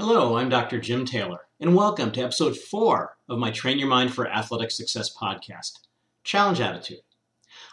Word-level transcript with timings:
Hello, 0.00 0.36
I'm 0.36 0.48
Dr. 0.48 0.78
Jim 0.78 1.04
Taylor, 1.04 1.40
and 1.58 1.74
welcome 1.74 2.12
to 2.12 2.20
episode 2.20 2.56
4 2.56 3.16
of 3.28 3.40
my 3.40 3.50
Train 3.50 3.80
Your 3.80 3.88
Mind 3.88 4.14
for 4.14 4.30
Athletic 4.30 4.70
Success 4.70 5.12
podcast 5.12 5.80
Challenge 6.22 6.60
Attitude. 6.60 7.00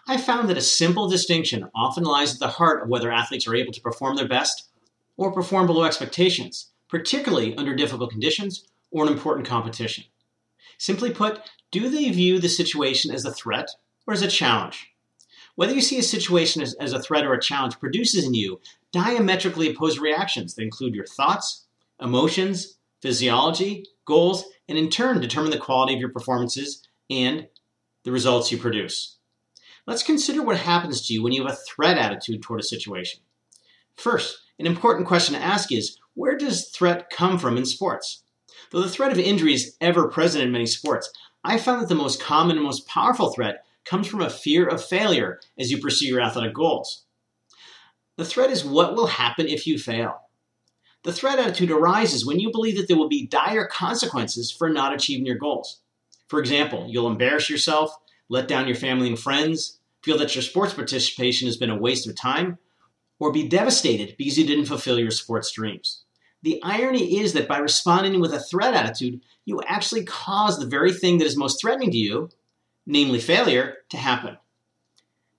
I 0.07 0.17
found 0.17 0.49
that 0.49 0.57
a 0.57 0.61
simple 0.61 1.07
distinction 1.07 1.69
often 1.75 2.03
lies 2.03 2.33
at 2.33 2.39
the 2.39 2.47
heart 2.47 2.81
of 2.81 2.89
whether 2.89 3.11
athletes 3.11 3.47
are 3.47 3.53
able 3.53 3.71
to 3.73 3.79
perform 3.79 4.15
their 4.15 4.27
best 4.27 4.69
or 5.17 5.31
perform 5.31 5.67
below 5.67 5.83
expectations, 5.83 6.71
particularly 6.89 7.55
under 7.57 7.75
difficult 7.75 8.09
conditions 8.09 8.65
or 8.89 9.05
an 9.05 9.13
important 9.13 9.47
competition. 9.47 10.05
Simply 10.79 11.11
put, 11.11 11.41
do 11.69 11.89
they 11.89 12.09
view 12.09 12.39
the 12.39 12.49
situation 12.49 13.13
as 13.13 13.25
a 13.25 13.31
threat 13.31 13.69
or 14.07 14.15
as 14.15 14.23
a 14.23 14.27
challenge? 14.27 14.89
Whether 15.53 15.75
you 15.75 15.81
see 15.81 15.99
a 15.99 16.03
situation 16.03 16.63
as, 16.63 16.73
as 16.79 16.91
a 16.91 16.99
threat 16.99 17.23
or 17.23 17.33
a 17.33 17.39
challenge 17.39 17.79
produces 17.79 18.25
in 18.25 18.33
you 18.33 18.61
diametrically 18.91 19.69
opposed 19.69 19.99
reactions 19.99 20.55
that 20.55 20.63
include 20.63 20.95
your 20.95 21.05
thoughts, 21.05 21.64
emotions, 22.01 22.77
physiology, 23.01 23.85
goals, 24.05 24.45
and 24.67 24.77
in 24.77 24.89
turn 24.89 25.19
determine 25.19 25.51
the 25.51 25.57
quality 25.57 25.93
of 25.93 25.99
your 25.99 26.09
performances 26.09 26.87
and 27.09 27.47
the 28.03 28.11
results 28.11 28.51
you 28.51 28.57
produce. 28.57 29.17
Let's 29.87 30.03
consider 30.03 30.41
what 30.41 30.57
happens 30.57 31.05
to 31.05 31.13
you 31.13 31.21
when 31.21 31.31
you 31.33 31.43
have 31.43 31.53
a 31.53 31.55
threat 31.55 31.97
attitude 31.97 32.41
toward 32.41 32.59
a 32.59 32.63
situation. 32.63 33.21
First, 33.95 34.39
an 34.57 34.65
important 34.65 35.07
question 35.07 35.35
to 35.35 35.41
ask 35.41 35.71
is 35.71 35.97
where 36.15 36.37
does 36.37 36.69
threat 36.69 37.09
come 37.09 37.37
from 37.37 37.57
in 37.57 37.65
sports? 37.65 38.23
Though 38.71 38.81
the 38.81 38.89
threat 38.89 39.11
of 39.11 39.19
injury 39.19 39.53
is 39.53 39.75
ever 39.81 40.07
present 40.07 40.43
in 40.43 40.51
many 40.51 40.65
sports, 40.65 41.11
I 41.43 41.59
found 41.59 41.81
that 41.81 41.89
the 41.89 41.95
most 41.95 42.21
common 42.21 42.57
and 42.57 42.65
most 42.65 42.87
powerful 42.87 43.31
threat 43.31 43.63
comes 43.85 44.07
from 44.07 44.21
a 44.21 44.29
fear 44.29 44.65
of 44.65 44.83
failure 44.83 45.39
as 45.59 45.69
you 45.69 45.77
pursue 45.77 46.07
your 46.07 46.21
athletic 46.21 46.53
goals. 46.53 47.03
The 48.17 48.25
threat 48.25 48.49
is 48.49 48.65
what 48.65 48.95
will 48.95 49.07
happen 49.07 49.47
if 49.47 49.67
you 49.67 49.77
fail. 49.77 50.21
The 51.05 51.13
threat 51.13 51.37
attitude 51.37 51.69
arises 51.69 52.25
when 52.25 52.39
you 52.39 52.51
believe 52.51 52.77
that 52.77 52.87
there 52.87 52.97
will 52.97 53.07
be 53.07 53.27
dire 53.27 53.67
consequences 53.67 54.51
for 54.51 54.69
not 54.69 54.91
achieving 54.91 55.27
your 55.27 55.37
goals. 55.37 55.81
For 56.27 56.39
example, 56.39 56.87
you'll 56.89 57.07
embarrass 57.07 57.47
yourself, 57.47 57.95
let 58.27 58.47
down 58.47 58.65
your 58.65 58.75
family 58.75 59.07
and 59.07 59.19
friends, 59.19 59.79
feel 60.01 60.17
that 60.17 60.33
your 60.33 60.41
sports 60.41 60.73
participation 60.73 61.47
has 61.47 61.57
been 61.57 61.69
a 61.69 61.77
waste 61.77 62.07
of 62.07 62.15
time, 62.15 62.57
or 63.19 63.31
be 63.31 63.47
devastated 63.47 64.15
because 64.17 64.35
you 64.35 64.47
didn't 64.47 64.65
fulfill 64.65 64.97
your 64.97 65.11
sports 65.11 65.51
dreams. 65.51 66.01
The 66.41 66.59
irony 66.63 67.19
is 67.19 67.33
that 67.33 67.47
by 67.47 67.59
responding 67.59 68.19
with 68.19 68.33
a 68.33 68.39
threat 68.39 68.73
attitude, 68.73 69.21
you 69.45 69.61
actually 69.67 70.05
cause 70.05 70.57
the 70.57 70.65
very 70.65 70.91
thing 70.91 71.19
that 71.19 71.25
is 71.25 71.37
most 71.37 71.61
threatening 71.61 71.91
to 71.91 71.97
you, 71.97 72.29
namely 72.87 73.19
failure, 73.19 73.75
to 73.89 73.97
happen. 73.97 74.37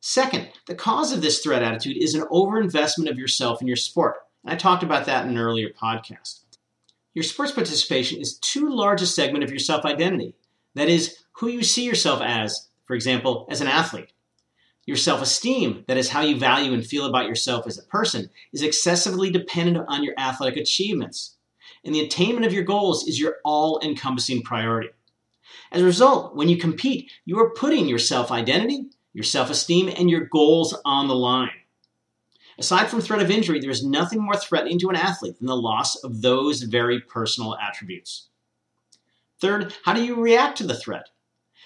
Second, 0.01 0.49
the 0.69 0.77
cause 0.77 1.11
of 1.11 1.23
this 1.23 1.41
threat 1.41 1.65
attitude 1.65 1.97
is 1.97 2.15
an 2.15 2.23
overinvestment 2.31 3.11
of 3.11 3.19
yourself 3.19 3.61
in 3.61 3.67
your 3.67 3.75
sport. 3.75 4.19
I 4.47 4.55
talked 4.55 4.85
about 4.85 5.07
that 5.07 5.25
in 5.25 5.33
an 5.33 5.39
earlier 5.39 5.71
podcast. 5.71 6.41
Your 7.15 7.25
sports 7.25 7.53
participation 7.53 8.21
is 8.21 8.39
too 8.39 8.69
large 8.69 9.03
a 9.03 9.07
segment 9.07 9.43
of 9.43 9.51
your 9.51 9.59
self 9.59 9.85
identity. 9.85 10.35
That 10.75 10.89
is, 10.89 11.25
who 11.33 11.49
you 11.49 11.63
see 11.63 11.85
yourself 11.85 12.21
as, 12.23 12.69
for 12.87 12.95
example, 12.95 13.47
as 13.51 13.61
an 13.61 13.67
athlete. 13.67 14.13
Your 14.85 14.97
self 14.97 15.21
esteem, 15.21 15.85
that 15.89 15.97
is, 15.97 16.11
how 16.11 16.21
you 16.21 16.39
value 16.39 16.73
and 16.73 16.87
feel 16.87 17.07
about 17.07 17.27
yourself 17.27 17.67
as 17.67 17.79
a 17.79 17.83
person, 17.85 18.31
is 18.53 18.63
excessively 18.63 19.31
dependent 19.31 19.85
on 19.89 20.05
your 20.05 20.15
athletic 20.17 20.57
achievements. 20.57 21.37
And 21.85 21.95
the 21.95 22.01
attainment 22.01 22.47
of 22.47 22.53
your 22.53 22.65
goals 22.65 23.09
is 23.09 23.19
your 23.19 23.37
all 23.45 23.81
encompassing 23.83 24.43
priority. 24.43 24.91
As 25.73 25.83
a 25.83 25.85
result, 25.85 26.37
when 26.37 26.49
you 26.49 26.57
compete, 26.57 27.11
you 27.25 27.39
are 27.41 27.51
putting 27.51 27.89
your 27.89 27.99
self 27.99 28.31
identity, 28.31 28.87
your 29.13 29.25
self 29.25 29.51
esteem, 29.51 29.89
and 29.89 30.09
your 30.09 30.27
goals 30.27 30.77
on 30.85 31.09
the 31.09 31.17
line. 31.17 31.51
Aside 32.59 32.89
from 32.89 33.03
threat 33.03 33.21
of 33.21 33.31
injury, 33.31 33.61
there 33.61 33.71
is 33.71 33.85
nothing 33.85 34.23
more 34.23 34.37
threatening 34.37 34.79
to 34.79 34.89
an 34.89 34.97
athlete 34.97 35.39
than 35.39 35.47
the 35.47 35.57
loss 35.57 35.97
of 35.97 36.23
those 36.23 36.63
very 36.63 37.01
personal 37.01 37.57
attributes. 37.57 38.29
Third, 39.41 39.75
how 39.85 39.93
do 39.93 40.03
you 40.03 40.15
react 40.15 40.57
to 40.59 40.67
the 40.67 40.77
threat? 40.77 41.11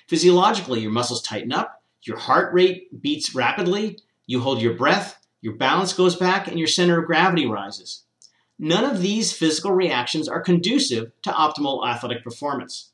Physiologically, 0.08 0.80
your 0.80 0.90
muscles 0.90 1.22
tighten 1.22 1.52
up, 1.52 1.84
your 2.02 2.16
heart 2.16 2.52
rate 2.52 3.00
beats 3.00 3.34
rapidly, 3.34 4.00
you 4.26 4.40
hold 4.40 4.60
your 4.60 4.74
breath, 4.74 5.24
your 5.40 5.54
balance 5.54 5.92
goes 5.92 6.16
back, 6.16 6.48
and 6.48 6.58
your 6.58 6.66
center 6.66 6.98
of 6.98 7.06
gravity 7.06 7.46
rises. 7.46 8.02
None 8.58 8.84
of 8.84 9.00
these 9.00 9.32
physical 9.32 9.72
reactions 9.72 10.28
are 10.28 10.40
conducive 10.40 11.12
to 11.22 11.30
optimal 11.30 11.86
athletic 11.86 12.24
performance. 12.24 12.90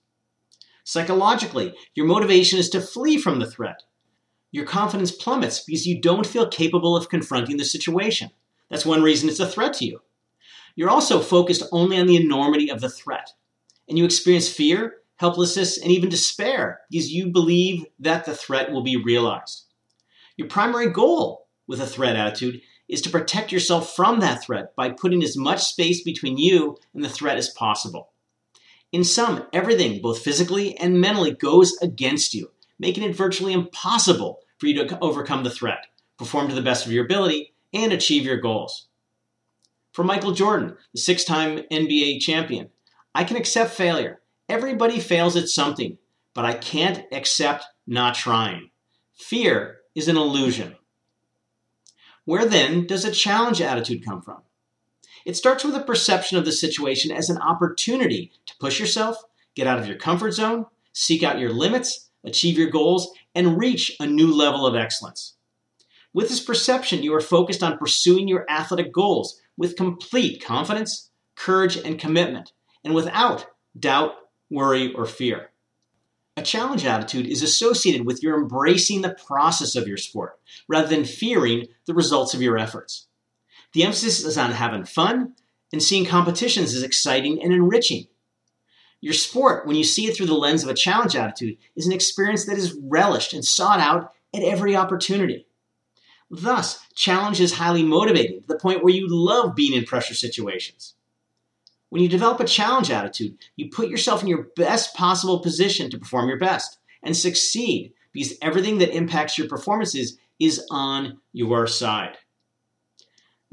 Psychologically, 0.85 1.75
your 1.95 2.07
motivation 2.07 2.59
is 2.59 2.69
to 2.71 2.81
flee 2.81 3.17
from 3.19 3.39
the 3.39 3.51
threat 3.51 3.83
your 4.57 4.65
confidence 4.65 5.13
plummets 5.13 5.61
because 5.61 5.87
you 5.87 6.01
don't 6.01 6.27
feel 6.27 6.49
capable 6.49 6.97
of 6.97 7.11
confronting 7.11 7.59
the 7.59 7.65
situation. 7.65 8.31
That's 8.71 8.87
one 8.87 9.03
reason 9.03 9.29
it's 9.29 9.39
a 9.39 9.47
threat 9.47 9.75
to 9.75 9.85
you. 9.85 10.01
You're 10.75 10.89
also 10.89 11.21
focused 11.21 11.63
only 11.73 11.99
on 11.99 12.07
the 12.07 12.17
enormity 12.17 12.71
of 12.71 12.81
the 12.81 12.89
threat, 12.89 13.35
and 13.87 13.99
you 13.99 14.05
experience 14.07 14.49
fear, 14.49 14.97
helplessness, 15.17 15.77
and 15.79 15.93
even 15.93 16.09
despair 16.09 16.81
because 16.91 17.13
you 17.13 17.27
believe 17.27 17.85
that 17.99 18.25
the 18.25 18.35
threat 18.35 18.73
will 18.73 18.83
be 18.83 18.97
realized. 18.97 19.67
Your 20.39 20.49
primary 20.49 20.91
goal 20.91 21.49
with 21.67 21.81
a 21.81 21.87
threat 21.87 22.17
attitude 22.17 22.63
is 22.89 23.03
to 23.03 23.11
protect 23.11 23.53
yourself 23.53 23.95
from 23.95 24.21
that 24.21 24.43
threat 24.43 24.75
by 24.75 24.89
putting 24.89 25.23
as 25.23 25.37
much 25.37 25.65
space 25.65 26.03
between 26.03 26.39
you 26.39 26.79
and 26.95 27.05
the 27.05 27.11
threat 27.11 27.37
as 27.37 27.51
possible. 27.51 28.11
In 28.91 29.05
sum, 29.05 29.47
everything, 29.53 30.01
both 30.01 30.23
physically 30.23 30.79
and 30.79 30.99
mentally, 30.99 31.33
goes 31.33 31.77
against 31.83 32.33
you, 32.33 32.53
making 32.79 33.03
it 33.03 33.15
virtually 33.15 33.53
impossible 33.53 34.41
for 34.59 34.67
you 34.67 34.87
to 34.87 34.99
overcome 35.01 35.45
the 35.45 35.51
threat, 35.51 35.87
perform 36.19 36.49
to 36.49 36.55
the 36.55 36.63
best 36.63 36.87
of 36.87 36.93
your 36.93 37.05
ability, 37.05 37.53
and 37.73 37.93
achieve 37.93 38.25
your 38.25 38.41
goals. 38.41 38.87
For 39.93 40.05
Michael 40.05 40.33
Jordan, 40.33 40.77
the 40.93 41.01
six 41.01 41.25
time 41.25 41.63
NBA 41.71 42.21
champion, 42.21 42.71
I 43.15 43.25
can 43.25 43.37
accept 43.37 43.71
failure. 43.71 44.21
Everybody 44.49 45.01
fails 45.01 45.37
at 45.37 45.49
something, 45.49 45.99
but 46.35 46.45
I 46.45 46.53
can't 46.53 47.05
accept 47.13 47.65
not 47.87 48.15
trying. 48.15 48.71
Fear 49.15 49.79
is 49.95 50.09
an 50.09 50.17
illusion. 50.17 50.77
Where 52.27 52.45
then 52.45 52.87
does 52.87 53.05
a 53.05 53.11
challenge 53.11 53.61
attitude 53.61 54.05
come 54.05 54.21
from? 54.21 54.43
It 55.25 55.37
starts 55.37 55.65
with 55.65 55.75
a 55.75 55.81
perception 55.81 56.37
of 56.37 56.45
the 56.45 56.53
situation 56.53 57.11
as 57.11 57.31
an 57.31 57.39
opportunity 57.39 58.33
to 58.47 58.55
push 58.61 58.79
yourself, 58.79 59.17
get 59.55 59.67
out 59.67 59.79
of 59.79 59.87
your 59.87 59.97
comfort 59.97 60.33
zone, 60.33 60.67
seek 60.93 61.23
out 61.23 61.39
your 61.39 61.53
limits, 61.53 62.11
achieve 62.23 62.59
your 62.59 62.71
goals, 62.71 63.11
and 63.37 63.59
reach 63.59 63.95
a 64.01 64.07
new 64.07 64.35
level 64.35 64.67
of 64.67 64.75
excellence. 64.75 65.37
With 66.15 66.31
this 66.31 66.41
perception, 66.43 67.03
you 67.03 67.15
are 67.15 67.21
focused 67.21 67.63
on 67.63 67.77
pursuing 67.77 68.27
your 68.27 68.51
athletic 68.51 68.93
goals 68.93 69.39
with 69.59 69.77
complete 69.77 70.43
confidence, 70.43 71.11
courage, 71.37 71.77
and 71.77 71.99
commitment, 71.99 72.53
and 72.83 72.95
without 72.95 73.47
doubt, 73.79 74.15
worry, 74.51 74.95
or 74.95 75.05
fear. 75.05 75.51
A 76.39 76.43
challenge 76.43 76.87
attitude 76.87 77.27
is 77.27 77.43
associated 77.43 78.07
with 78.07 78.23
your 78.23 78.41
embracing 78.41 79.03
the 79.03 79.17
process 79.27 79.77
of 79.77 79.87
your 79.87 79.99
sport 79.99 80.39
rather 80.67 80.89
than 80.89 81.05
fearing 81.05 81.67
the 81.85 81.95
results 81.95 82.33
of 82.33 82.41
your 82.41 82.57
efforts. 82.57 83.07
The 83.75 83.83
emphasis 83.83 84.25
is 84.25 84.39
on 84.39 84.53
having 84.53 84.87
fun 84.87 85.35
and 85.73 85.83
seeing 85.83 86.07
competitions 86.07 86.75
as 86.75 86.83
exciting 86.83 87.43
and 87.43 87.53
enriching 87.53 88.07
your 89.01 89.13
sport, 89.13 89.67
when 89.67 89.77
you 89.77 89.85
see 89.85 90.07
it 90.07 90.17
through 90.17 90.27
the 90.27 90.35
lens 90.35 90.63
of 90.63 90.71
a 90.71 90.75
challenge 90.75 91.15
attitude, 91.17 91.59
is 91.77 91.87
an 91.87 91.93
experience 91.93 92.47
that 92.47 92.59
is 92.59 92.79
relished 92.83 93.33
and 93.33 93.45
sought 93.45 93.81
out 93.81 94.13
at 94.35 94.43
every 94.43 94.75
opportunity. 94.75 95.47
Thus, 96.31 96.81
challenge 96.95 97.41
is 97.41 97.55
highly 97.55 97.85
motivating 97.85 98.41
to 98.41 98.49
the 98.49 98.59
point 98.59 98.83
where 98.83 98.95
you 98.95 99.07
love 99.09 99.55
being 99.55 99.75
in 99.75 99.85
pressure 99.85 100.15
situations. 100.15 100.95
When 101.89 102.03
you 102.03 102.09
develop 102.09 102.41
a 102.41 102.45
challenge 102.45 102.91
attitude, 102.91 103.39
you 103.55 103.71
put 103.71 103.89
yourself 103.89 104.23
in 104.23 104.29
your 104.29 104.49
best 104.57 104.95
possible 104.95 105.39
position 105.39 105.89
to 105.91 105.99
perform 105.99 106.29
your 106.29 106.39
best 106.39 106.79
and 107.03 107.17
succeed 107.17 107.93
because 108.13 108.37
everything 108.43 108.79
that 108.79 108.95
impacts 108.95 109.39
your 109.39 109.47
performances 109.47 110.19
is 110.41 110.67
on 110.71 111.19
your 111.33 111.67
side. 111.67 112.17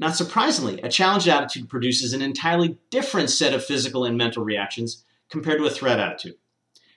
Not 0.00 0.16
surprisingly, 0.16 0.80
a 0.80 0.88
challenge 0.88 1.28
attitude 1.28 1.68
produces 1.68 2.12
an 2.12 2.22
entirely 2.22 2.78
different 2.90 3.30
set 3.30 3.54
of 3.54 3.64
physical 3.64 4.04
and 4.04 4.18
mental 4.18 4.44
reactions 4.44 5.04
compared 5.30 5.58
to 5.58 5.66
a 5.66 5.70
threat 5.70 6.00
attitude. 6.00 6.34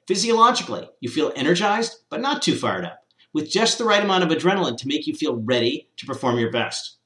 Physiologically, 0.08 0.88
you 1.02 1.10
feel 1.10 1.34
energized, 1.36 1.98
but 2.10 2.22
not 2.22 2.42
too 2.42 2.56
fired 2.56 2.86
up, 2.86 3.00
with 3.34 3.50
just 3.50 3.78
the 3.78 3.86
right 3.86 4.04
amount 4.04 4.24
of 4.24 4.30
adrenaline 4.30 4.78
to 4.78 4.88
make 4.88 5.06
you 5.06 5.14
feel 5.14 5.36
ready 5.36 5.90
to 5.98 6.06
perform 6.06 6.40
your 6.40 6.52
best. 6.52 6.98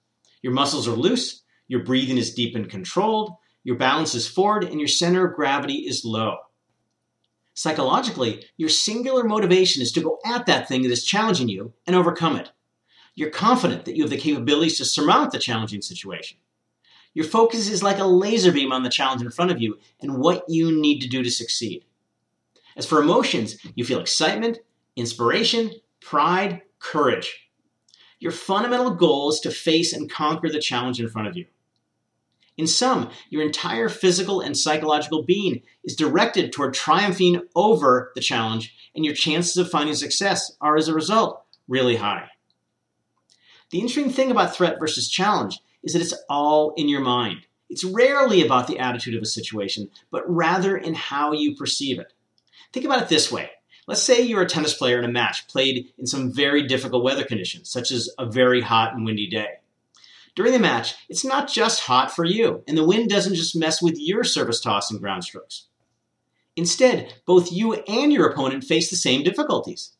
Your 0.42 0.54
muscles 0.54 0.88
are 0.88 0.92
loose, 0.92 1.42
your 1.68 1.84
breathing 1.84 2.18
is 2.18 2.34
deep 2.34 2.56
and 2.56 2.70
controlled, 2.70 3.32
your 3.64 3.78
balance 3.78 4.14
is 4.14 4.28
forward, 4.28 4.64
and 4.64 4.80
your 4.80 4.88
center 4.88 5.26
of 5.26 5.36
gravity 5.36 5.86
is 5.88 6.06
low. 6.06 6.38
Psychologically, 7.54 8.46
your 8.58 8.70
singular 8.70 9.24
motivation 9.24 9.82
is 9.82 9.92
to 9.92 10.02
go 10.02 10.20
at 10.26 10.46
that 10.46 10.68
thing 10.68 10.84
that 10.84 10.92
is 10.92 11.06
challenging 11.06 11.50
you 11.50 11.74
and 11.86 11.96
overcome 11.96 12.36
it. 12.36 12.52
You're 13.14 13.30
confident 13.30 13.86
that 13.86 13.96
you 13.96 14.04
have 14.04 14.10
the 14.10 14.18
capabilities 14.18 14.78
to 14.78 14.86
surmount 14.86 15.32
the 15.32 15.40
challenging 15.40 15.82
situation. 15.82 16.38
Your 17.13 17.25
focus 17.25 17.69
is 17.69 17.84
like 17.84 18.00
a 18.00 18.06
laser 18.06 18.52
beam 18.52 18.72
on 18.72 18.84
the 18.84 18.90
challenge 18.90 19.22
in 19.22 19.31
front 19.31 19.52
of 19.52 19.62
you 19.62 19.78
and 20.02 20.18
what 20.19 20.46
you 20.48 20.72
need 20.72 21.02
to 21.02 21.10
do 21.10 21.24
to 21.24 21.30
succeed. 21.30 21.84
As 22.78 22.86
for 22.86 23.02
emotions, 23.02 23.58
you 23.75 23.84
feel 23.84 24.00
excitement, 24.00 24.60
inspiration, 24.96 25.72
pride, 26.00 26.62
courage. 26.80 27.50
Your 28.19 28.31
fundamental 28.31 28.92
goal 28.92 29.30
is 29.30 29.40
to 29.42 29.52
face 29.52 29.94
and 29.94 30.10
conquer 30.10 30.50
the 30.50 30.62
challenge 30.62 31.00
in 31.00 31.10
front 31.10 31.28
of 31.28 31.36
you. 31.36 31.48
In 32.58 32.68
sum, 32.68 33.10
your 33.30 33.42
entire 33.42 33.90
physical 33.90 34.42
and 34.42 34.58
psychological 34.58 35.24
being 35.24 35.63
is 35.84 35.96
directed 35.96 36.52
toward 36.52 36.74
triumphing 36.74 37.42
over 37.56 38.12
the 38.13 38.22
challenge, 38.22 38.75
and 38.94 39.04
your 39.04 39.16
chances 39.16 39.58
of 39.58 39.72
finding 39.72 39.96
success 39.96 40.52
are, 40.62 40.78
as 40.78 40.88
a 40.88 40.94
result, 40.94 41.44
really 41.68 41.96
high. 41.96 42.30
The 43.72 43.80
interesting 43.80 44.12
thing 44.12 44.31
about 44.31 44.56
threat 44.56 44.80
versus 44.80 45.10
challenge 45.10 45.60
is 45.83 45.94
that 45.94 46.01
it's 46.01 46.13
all 46.30 46.74
in 46.78 46.88
your 46.88 47.01
mind. 47.01 47.45
It's 47.69 47.83
rarely 47.83 48.45
about 48.45 48.68
the 48.68 48.80
attitude 48.80 49.16
of 49.16 49.22
a 49.22 49.25
situation, 49.25 49.89
but 50.12 50.30
rather 50.30 50.75
in 50.75 50.94
how 50.94 51.31
you 51.31 51.56
perceive 51.56 52.00
it. 52.00 52.13
Think 52.74 52.86
about 52.86 53.01
it 53.01 53.10
this 53.10 53.31
way. 53.31 53.51
Let's 53.88 54.04
say 54.04 54.22
you're 54.22 54.42
a 54.42 54.48
tennis 54.48 54.74
player 54.74 55.00
in 55.00 55.06
a 55.06 55.12
match 55.12 55.48
played 55.48 55.92
in 55.98 56.06
some 56.06 56.31
very 56.31 56.68
difficult 56.68 57.04
weather 57.04 57.24
conditions, 57.24 57.69
such 57.69 57.92
as 57.92 58.10
a 58.19 58.25
very 58.25 58.62
hot 58.62 58.94
and 58.94 59.06
windy 59.06 59.28
day. 59.28 59.60
During 60.36 60.54
the 60.54 60.60
match, 60.60 60.95
it's 61.10 61.25
not 61.25 61.50
just 61.50 61.81
hot 61.81 62.13
for 62.13 62.24
you, 62.24 62.63
and 62.68 62.77
the 62.77 62.86
wind 62.86 63.10
doesn't 63.10 63.36
just 63.36 63.56
mess 63.56 63.81
with 63.81 64.00
your 64.00 64.24
service 64.24 64.62
toss 64.62 64.89
and 64.89 65.00
ground 65.00 65.24
strokes. 65.24 65.66
Instead, 66.56 67.13
both 67.25 67.51
you 67.51 67.74
and 67.74 68.13
your 68.13 68.27
opponent 68.30 68.63
face 68.63 68.89
the 68.89 68.95
same 68.95 69.24
difficulties. 69.24 69.92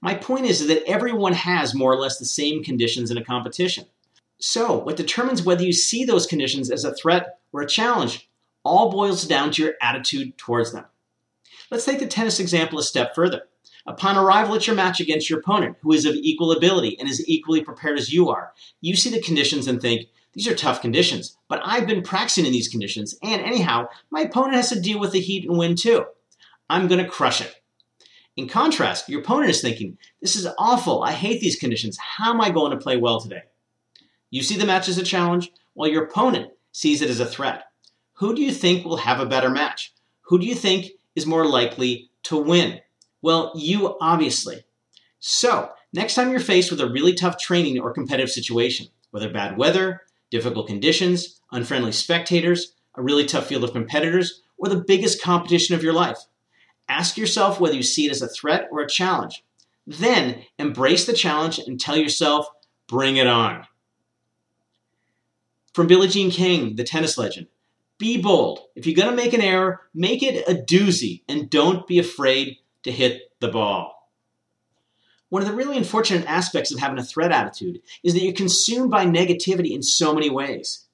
My 0.00 0.14
point 0.14 0.46
is 0.46 0.66
that 0.66 0.84
everyone 0.86 1.32
has 1.32 1.74
more 1.74 1.92
or 1.92 1.96
less 1.96 2.18
the 2.18 2.24
same 2.24 2.62
conditions 2.62 3.10
in 3.10 3.16
a 3.16 3.24
competition. 3.24 3.86
So, 4.44 4.76
what 4.76 4.96
determines 4.96 5.44
whether 5.44 5.62
you 5.62 5.72
see 5.72 6.04
those 6.04 6.26
conditions 6.26 6.68
as 6.68 6.84
a 6.84 6.92
threat 6.92 7.38
or 7.52 7.62
a 7.62 7.68
challenge 7.68 8.28
all 8.64 8.90
boils 8.90 9.24
down 9.24 9.52
to 9.52 9.62
your 9.62 9.74
attitude 9.80 10.36
towards 10.36 10.72
them. 10.72 10.84
Let's 11.70 11.84
take 11.84 12.00
the 12.00 12.08
tennis 12.08 12.40
example 12.40 12.80
a 12.80 12.82
step 12.82 13.14
further. 13.14 13.42
Upon 13.86 14.18
arrival 14.18 14.56
at 14.56 14.66
your 14.66 14.74
match 14.74 14.98
against 14.98 15.30
your 15.30 15.38
opponent, 15.38 15.76
who 15.80 15.92
is 15.92 16.06
of 16.06 16.16
equal 16.16 16.50
ability 16.50 16.98
and 16.98 17.08
is 17.08 17.24
equally 17.28 17.62
prepared 17.62 17.96
as 17.96 18.12
you 18.12 18.30
are, 18.30 18.52
you 18.80 18.96
see 18.96 19.10
the 19.10 19.22
conditions 19.22 19.68
and 19.68 19.80
think, 19.80 20.08
these 20.32 20.48
are 20.48 20.56
tough 20.56 20.82
conditions, 20.82 21.38
but 21.46 21.60
I've 21.64 21.86
been 21.86 22.02
practicing 22.02 22.44
in 22.44 22.50
these 22.50 22.68
conditions, 22.68 23.16
and 23.22 23.42
anyhow, 23.42 23.88
my 24.10 24.22
opponent 24.22 24.54
has 24.54 24.70
to 24.70 24.80
deal 24.80 24.98
with 24.98 25.12
the 25.12 25.20
heat 25.20 25.48
and 25.48 25.56
wind 25.56 25.78
too. 25.78 26.04
I'm 26.68 26.88
going 26.88 27.04
to 27.04 27.08
crush 27.08 27.40
it. 27.40 27.54
In 28.36 28.48
contrast, 28.48 29.08
your 29.08 29.20
opponent 29.20 29.50
is 29.50 29.60
thinking, 29.60 29.98
this 30.20 30.34
is 30.34 30.48
awful, 30.58 31.04
I 31.04 31.12
hate 31.12 31.40
these 31.40 31.60
conditions, 31.60 31.96
how 31.98 32.32
am 32.32 32.40
I 32.40 32.50
going 32.50 32.72
to 32.72 32.82
play 32.82 32.96
well 32.96 33.20
today? 33.20 33.42
You 34.32 34.42
see 34.42 34.56
the 34.56 34.64
match 34.64 34.88
as 34.88 34.96
a 34.96 35.02
challenge, 35.02 35.52
while 35.74 35.90
your 35.90 36.04
opponent 36.04 36.52
sees 36.72 37.02
it 37.02 37.10
as 37.10 37.20
a 37.20 37.26
threat. 37.26 37.64
Who 38.14 38.34
do 38.34 38.40
you 38.40 38.50
think 38.50 38.82
will 38.82 38.96
have 38.96 39.20
a 39.20 39.26
better 39.26 39.50
match? 39.50 39.92
Who 40.22 40.38
do 40.38 40.46
you 40.46 40.54
think 40.54 40.92
is 41.14 41.26
more 41.26 41.44
likely 41.44 42.08
to 42.22 42.38
win? 42.38 42.80
Well, 43.20 43.52
you 43.54 43.94
obviously. 44.00 44.64
So, 45.20 45.68
next 45.92 46.14
time 46.14 46.30
you're 46.30 46.40
faced 46.40 46.70
with 46.70 46.80
a 46.80 46.88
really 46.88 47.12
tough 47.12 47.38
training 47.38 47.78
or 47.78 47.92
competitive 47.92 48.30
situation, 48.30 48.86
whether 49.10 49.30
bad 49.30 49.58
weather, 49.58 50.00
difficult 50.30 50.66
conditions, 50.66 51.38
unfriendly 51.52 51.92
spectators, 51.92 52.72
a 52.94 53.02
really 53.02 53.26
tough 53.26 53.48
field 53.48 53.64
of 53.64 53.74
competitors, 53.74 54.40
or 54.56 54.70
the 54.70 54.82
biggest 54.82 55.20
competition 55.20 55.74
of 55.74 55.82
your 55.82 55.92
life, 55.92 56.20
ask 56.88 57.18
yourself 57.18 57.60
whether 57.60 57.76
you 57.76 57.82
see 57.82 58.06
it 58.06 58.12
as 58.12 58.22
a 58.22 58.28
threat 58.28 58.66
or 58.72 58.80
a 58.80 58.88
challenge. 58.88 59.44
Then 59.86 60.46
embrace 60.58 61.04
the 61.04 61.12
challenge 61.12 61.58
and 61.58 61.78
tell 61.78 61.98
yourself, 61.98 62.46
bring 62.88 63.16
it 63.16 63.26
on. 63.26 63.66
From 65.72 65.86
Billie 65.86 66.08
Jean 66.08 66.30
King, 66.30 66.76
the 66.76 66.84
tennis 66.84 67.16
legend, 67.16 67.46
be 67.98 68.20
bold. 68.20 68.60
If 68.74 68.86
you're 68.86 68.96
going 68.96 69.08
to 69.08 69.16
make 69.16 69.32
an 69.32 69.40
error, 69.40 69.80
make 69.94 70.22
it 70.22 70.46
a 70.46 70.54
doozy 70.54 71.22
and 71.28 71.48
don't 71.48 71.86
be 71.86 71.98
afraid 71.98 72.58
to 72.82 72.92
hit 72.92 73.30
the 73.40 73.48
ball. 73.48 74.10
One 75.30 75.40
of 75.40 75.48
the 75.48 75.54
really 75.54 75.78
unfortunate 75.78 76.28
aspects 76.28 76.72
of 76.72 76.78
having 76.78 76.98
a 76.98 77.04
threat 77.04 77.32
attitude 77.32 77.80
is 78.02 78.12
that 78.12 78.22
you're 78.22 78.34
consumed 78.34 78.90
by 78.90 79.06
negativity 79.06 79.70
in 79.70 79.82
so 79.82 80.12
many 80.12 80.28
ways. 80.28 80.84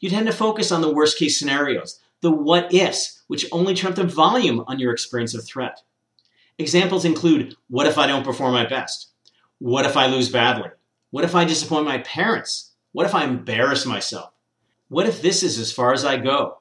You 0.00 0.10
tend 0.10 0.26
to 0.26 0.32
focus 0.32 0.72
on 0.72 0.80
the 0.80 0.92
worst 0.92 1.16
case 1.16 1.38
scenarios, 1.38 2.00
the 2.20 2.32
what 2.32 2.74
ifs, 2.74 3.22
which 3.28 3.46
only 3.52 3.74
turn 3.74 3.90
up 3.90 3.96
the 3.96 4.04
volume 4.04 4.64
on 4.66 4.80
your 4.80 4.92
experience 4.92 5.34
of 5.34 5.44
threat. 5.44 5.82
Examples 6.58 7.04
include 7.04 7.54
what 7.68 7.86
if 7.86 7.98
I 7.98 8.08
don't 8.08 8.24
perform 8.24 8.52
my 8.52 8.66
best? 8.66 9.10
What 9.58 9.86
if 9.86 9.96
I 9.96 10.06
lose 10.06 10.28
badly? 10.28 10.70
What 11.10 11.24
if 11.24 11.36
I 11.36 11.44
disappoint 11.44 11.84
my 11.84 11.98
parents? 11.98 12.72
What 12.94 13.06
if 13.06 13.14
I 13.14 13.24
embarrass 13.24 13.84
myself? 13.84 14.30
What 14.86 15.08
if 15.08 15.20
this 15.20 15.42
is 15.42 15.58
as 15.58 15.72
far 15.72 15.92
as 15.92 16.04
I 16.04 16.16
go? 16.16 16.58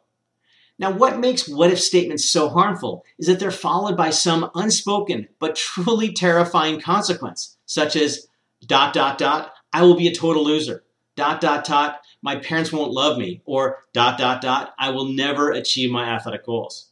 Now, 0.80 0.90
what 0.90 1.20
makes 1.20 1.48
what 1.48 1.70
if 1.70 1.80
statements 1.80 2.28
so 2.28 2.50
harmful 2.50 3.06
is 3.20 3.28
that 3.28 3.40
they're 3.40 3.52
followed 3.52 3.96
by 3.96 4.10
some 4.10 4.50
unspoken 4.56 5.28
but 5.38 5.56
truly 5.56 6.12
terrifying 6.12 6.82
consequence, 6.82 7.56
such 7.68 7.96
as 7.96 8.28
dot, 8.66 8.96
dot, 8.96 9.20
dot, 9.20 9.54
I 9.72 9.84
will 9.84 9.96
be 9.96 10.08
a 10.08 10.16
total 10.16 10.44
loser, 10.44 10.84
dot, 11.16 11.40
dot, 11.40 11.66
dot, 11.66 12.02
my 12.24 12.38
parents 12.38 12.72
won't 12.74 12.92
love 12.92 13.20
me, 13.20 13.44
or 13.46 13.84
dot, 13.94 14.18
dot, 14.18 14.42
dot, 14.42 14.74
I 14.80 14.90
will 14.90 15.14
never 15.14 15.52
achieve 15.52 15.92
my 15.92 16.06
athletic 16.10 16.48
goals. 16.48 16.90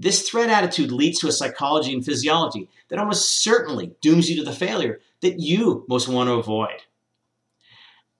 This 0.00 0.28
threat 0.28 0.50
attitude 0.50 0.90
leads 0.90 1.20
to 1.20 1.28
a 1.28 1.32
psychology 1.32 1.92
and 1.92 2.04
physiology 2.04 2.68
that 2.88 2.98
almost 2.98 3.40
certainly 3.40 3.92
dooms 4.00 4.28
you 4.28 4.36
to 4.38 4.44
the 4.44 4.52
failure 4.52 4.98
that 5.20 5.38
you 5.38 5.84
most 5.88 6.08
want 6.08 6.26
to 6.28 6.34
avoid. 6.34 6.82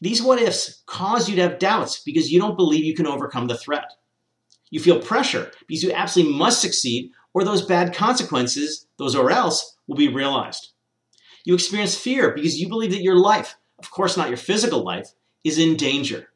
These 0.01 0.23
what 0.23 0.41
ifs 0.41 0.83
cause 0.87 1.29
you 1.29 1.37
to 1.37 1.43
have 1.43 1.59
doubts 1.59 2.01
because 2.03 2.31
you 2.31 2.39
don't 2.39 2.57
believe 2.57 2.85
you 2.85 2.95
can 2.95 3.07
overcome 3.07 3.49
the 3.49 3.59
threat. 3.59 3.93
You 4.71 4.81
feel 4.81 5.01
pressure 5.01 5.51
because 5.67 5.83
you 5.83 5.93
absolutely 5.93 6.35
must 6.35 6.61
succeed, 6.61 7.11
or 7.35 7.45
those 7.45 7.63
bad 7.63 7.95
consequences, 7.95 8.87
those 8.99 9.15
or 9.15 9.31
else, 9.31 9.77
will 9.87 9.97
be 9.97 10.09
realized. 10.09 10.73
You 11.45 11.55
experience 11.55 11.97
fear 11.97 12.33
because 12.33 12.61
you 12.61 12.69
believe 12.69 12.91
that 12.91 13.03
your 13.03 13.17
life, 13.17 13.57
of 13.79 13.91
course 13.91 14.17
not 14.17 14.29
your 14.29 14.37
physical 14.37 14.85
life, 14.85 15.13
is 15.45 15.59
in 15.59 15.77
danger. 15.77 16.29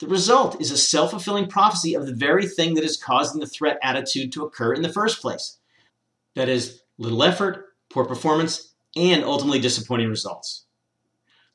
The 0.00 0.06
result 0.06 0.60
is 0.60 0.70
a 0.70 0.76
self 0.76 1.10
fulfilling 1.10 1.48
prophecy 1.48 1.94
of 1.94 2.06
the 2.06 2.14
very 2.14 2.46
thing 2.46 2.74
that 2.74 2.84
is 2.84 2.96
causing 2.96 3.40
the 3.40 3.46
threat 3.46 3.78
attitude 3.82 4.32
to 4.32 4.44
occur 4.44 4.72
in 4.72 4.82
the 4.82 4.92
first 4.92 5.20
place. 5.20 5.58
That 6.34 6.48
is, 6.48 6.82
little 6.98 7.22
effort, 7.22 7.66
poor 7.90 8.04
performance, 8.04 8.74
and 8.96 9.24
ultimately 9.24 9.60
disappointing 9.60 10.08
results. 10.08 10.66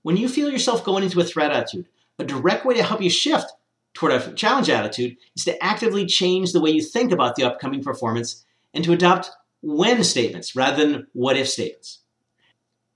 When 0.04 0.18
you 0.18 0.28
feel 0.30 0.50
yourself 0.50 0.84
going 0.84 1.04
into 1.04 1.20
a 1.22 1.24
threat 1.24 1.52
attitude, 1.52 1.88
a 2.20 2.26
direct 2.26 2.66
way 2.66 2.76
to 2.76 2.84
help 2.84 3.02
you 3.02 3.10
shift 3.10 3.52
toward 3.94 4.12
a 4.12 4.34
challenge 4.34 4.70
attitude 4.70 5.18
is 5.36 5.46
to 5.46 5.64
actively 5.64 6.06
change 6.06 6.52
the 6.52 6.62
way 6.62 6.72
you 6.72 6.84
think 6.84 7.12
about 7.12 7.36
the 7.36 7.46
upcoming 7.46 7.82
performance 7.82 8.46
and 8.74 8.84
to 8.84 8.92
adopt 8.92 9.32
when 9.62 10.04
statements 10.04 10.56
rather 10.56 10.86
than 10.86 11.08
what 11.14 11.38
if 11.38 11.48
statements. 11.48 12.00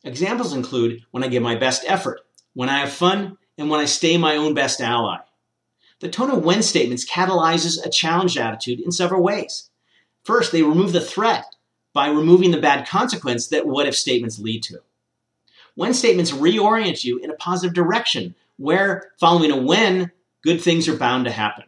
Examples 0.03 0.53
include 0.53 1.01
when 1.11 1.23
I 1.23 1.27
give 1.27 1.41
my 1.41 1.55
best 1.55 1.83
effort, 1.87 2.19
when 2.53 2.69
I 2.69 2.79
have 2.79 2.91
fun, 2.91 3.37
and 3.57 3.69
when 3.69 3.79
I 3.79 3.85
stay 3.85 4.17
my 4.17 4.35
own 4.35 4.53
best 4.53 4.81
ally. 4.81 5.17
The 5.99 6.09
tone 6.09 6.29
of 6.29 6.43
when 6.43 6.61
statements 6.61 7.09
catalyzes 7.09 7.83
a 7.83 7.89
challenge 7.89 8.37
attitude 8.37 8.81
in 8.81 8.91
several 8.91 9.23
ways. 9.23 9.69
First, 10.23 10.51
they 10.51 10.61
remove 10.61 10.91
the 10.91 11.01
threat 11.01 11.45
by 11.93 12.09
removing 12.09 12.51
the 12.51 12.61
bad 12.61 12.87
consequence 12.87 13.47
that 13.47 13.65
what 13.65 13.87
if 13.87 13.95
statements 13.95 14.39
lead 14.39 14.61
to. 14.63 14.81
When 15.77 15.93
statements 15.93 16.31
reorient 16.31 17.03
you 17.03 17.19
in 17.19 17.29
a 17.29 17.35
positive 17.35 17.75
direction, 17.75 18.33
where 18.55 19.11
following 19.19 19.51
a 19.51 19.61
when 19.61 20.11
good 20.41 20.59
things 20.59 20.87
are 20.87 20.97
bound 20.97 21.25
to 21.25 21.31
happen. 21.31 21.65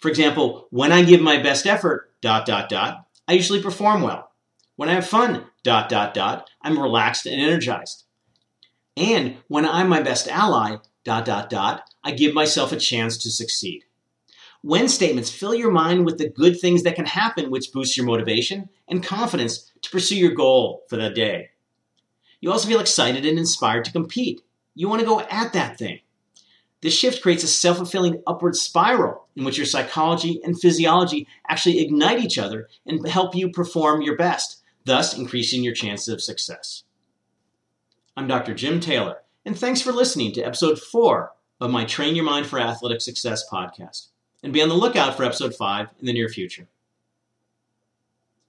For 0.00 0.10
example, 0.10 0.66
when 0.68 0.92
I 0.92 1.02
give 1.02 1.22
my 1.22 1.42
best 1.42 1.66
effort, 1.66 2.12
dot, 2.20 2.44
dot, 2.44 2.68
dot, 2.68 3.06
I 3.26 3.32
usually 3.32 3.62
perform 3.62 4.02
well. 4.02 4.32
When 4.76 4.90
I 4.90 4.92
have 4.92 5.06
fun, 5.06 5.46
dot, 5.62 5.88
dot, 5.88 6.12
dot, 6.12 6.50
I'm 6.60 6.78
relaxed 6.78 7.24
and 7.24 7.40
energized. 7.40 8.04
And 8.98 9.38
when 9.48 9.64
I'm 9.64 9.88
my 9.88 10.02
best 10.02 10.28
ally, 10.28 10.76
dot, 11.02 11.24
dot, 11.24 11.48
dot, 11.48 11.88
I 12.04 12.10
give 12.10 12.34
myself 12.34 12.70
a 12.70 12.76
chance 12.76 13.16
to 13.16 13.30
succeed. 13.30 13.84
When 14.60 14.90
statements 14.90 15.30
fill 15.30 15.54
your 15.54 15.70
mind 15.70 16.04
with 16.04 16.18
the 16.18 16.28
good 16.28 16.60
things 16.60 16.82
that 16.82 16.96
can 16.96 17.06
happen, 17.06 17.50
which 17.50 17.72
boosts 17.72 17.96
your 17.96 18.04
motivation 18.04 18.68
and 18.88 19.02
confidence 19.02 19.72
to 19.80 19.90
pursue 19.90 20.18
your 20.18 20.34
goal 20.34 20.82
for 20.90 20.98
that 20.98 21.14
day. 21.14 21.52
You 22.40 22.50
also 22.50 22.68
feel 22.68 22.80
excited 22.80 23.26
and 23.26 23.38
inspired 23.38 23.84
to 23.84 23.92
compete. 23.92 24.42
You 24.74 24.88
want 24.88 25.00
to 25.00 25.06
go 25.06 25.20
at 25.20 25.52
that 25.52 25.78
thing. 25.78 26.00
This 26.82 26.94
shift 26.94 27.22
creates 27.22 27.44
a 27.44 27.48
self 27.48 27.76
fulfilling 27.76 28.22
upward 28.26 28.56
spiral 28.56 29.26
in 29.36 29.44
which 29.44 29.58
your 29.58 29.66
psychology 29.66 30.40
and 30.42 30.58
physiology 30.58 31.26
actually 31.48 31.80
ignite 31.80 32.20
each 32.20 32.38
other 32.38 32.68
and 32.86 33.06
help 33.06 33.34
you 33.34 33.50
perform 33.50 34.00
your 34.00 34.16
best, 34.16 34.62
thus 34.86 35.16
increasing 35.16 35.62
your 35.62 35.74
chances 35.74 36.08
of 36.08 36.22
success. 36.22 36.84
I'm 38.16 38.26
Dr. 38.26 38.54
Jim 38.54 38.80
Taylor, 38.80 39.18
and 39.44 39.58
thanks 39.58 39.82
for 39.82 39.92
listening 39.92 40.32
to 40.32 40.42
episode 40.42 40.80
4 40.80 41.32
of 41.60 41.70
my 41.70 41.84
Train 41.84 42.16
Your 42.16 42.24
Mind 42.24 42.46
for 42.46 42.58
Athletic 42.58 43.02
Success 43.02 43.42
podcast. 43.52 44.08
And 44.42 44.54
be 44.54 44.62
on 44.62 44.70
the 44.70 44.74
lookout 44.74 45.18
for 45.18 45.24
episode 45.24 45.54
5 45.54 45.88
in 46.00 46.06
the 46.06 46.14
near 46.14 46.28
future. 46.28 46.66